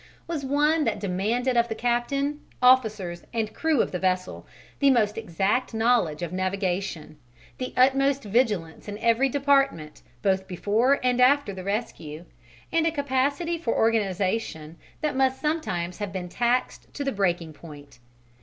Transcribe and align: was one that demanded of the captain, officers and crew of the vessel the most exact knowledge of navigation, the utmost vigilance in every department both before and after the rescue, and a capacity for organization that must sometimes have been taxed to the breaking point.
was 0.25 0.43
one 0.43 0.83
that 0.83 0.99
demanded 0.99 1.55
of 1.55 1.67
the 1.67 1.75
captain, 1.75 2.39
officers 2.59 3.23
and 3.35 3.53
crew 3.53 3.83
of 3.83 3.91
the 3.91 3.99
vessel 3.99 4.47
the 4.79 4.89
most 4.89 5.15
exact 5.15 5.75
knowledge 5.75 6.23
of 6.23 6.33
navigation, 6.33 7.19
the 7.59 7.71
utmost 7.77 8.23
vigilance 8.23 8.87
in 8.87 8.97
every 8.97 9.29
department 9.29 10.01
both 10.23 10.47
before 10.47 10.99
and 11.05 11.21
after 11.21 11.53
the 11.53 11.63
rescue, 11.63 12.25
and 12.71 12.87
a 12.87 12.91
capacity 12.91 13.59
for 13.59 13.75
organization 13.75 14.75
that 15.01 15.15
must 15.15 15.39
sometimes 15.39 15.99
have 15.99 16.11
been 16.11 16.29
taxed 16.29 16.91
to 16.95 17.03
the 17.03 17.11
breaking 17.11 17.53
point. 17.53 17.99